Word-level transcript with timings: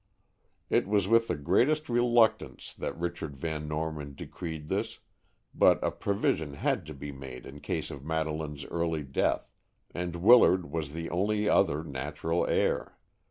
It 0.71 0.87
was 0.87 1.07
with 1.07 1.27
the 1.27 1.35
greatest 1.35 1.87
reluctance 1.87 2.73
that 2.73 2.97
Richard 2.97 3.37
Van 3.37 3.67
Norman 3.67 4.15
decreed 4.15 4.67
this, 4.67 4.97
but 5.53 5.77
a 5.83 5.91
provision 5.91 6.55
had 6.55 6.87
to 6.87 6.95
be 6.95 7.11
made 7.11 7.45
in 7.45 7.59
case 7.59 7.91
of 7.91 8.03
Madeleine's 8.03 8.65
early 8.65 9.03
death, 9.03 9.53
and 9.93 10.15
Willard 10.15 10.71
was 10.71 10.93
the 10.93 11.11
only 11.11 11.47
other 11.47 11.83
natural 11.83 12.47
heir. 12.47 12.97